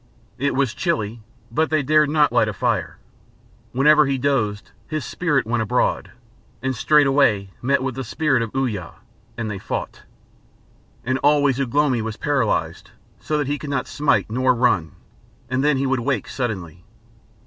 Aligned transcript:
It 0.39 0.55
was 0.55 0.73
chilly, 0.73 1.21
but 1.51 1.69
they 1.69 1.83
dared 1.83 2.09
not 2.09 2.31
light 2.31 2.47
a 2.47 2.53
fire. 2.53 2.97
Whenever 3.71 4.07
he 4.07 4.17
dozed, 4.17 4.71
his 4.87 5.05
spirit 5.05 5.45
went 5.45 5.61
abroad, 5.61 6.09
and 6.63 6.75
straightway 6.75 7.51
met 7.61 7.83
with 7.83 7.93
the 7.93 8.03
spirit 8.03 8.41
of 8.41 8.49
Uya, 8.55 8.95
and 9.37 9.47
they 9.51 9.59
fought. 9.59 10.01
And 11.05 11.19
always 11.19 11.59
Ugh 11.61 11.71
lomi 11.75 12.01
was 12.01 12.17
paralysed 12.17 12.89
so 13.19 13.37
that 13.37 13.45
he 13.45 13.59
could 13.59 13.69
not 13.69 13.85
smite 13.85 14.27
nor 14.31 14.55
run, 14.55 14.93
and 15.51 15.63
then 15.63 15.77
he 15.77 15.85
would 15.85 15.99
awake 15.99 16.27
suddenly. 16.27 16.83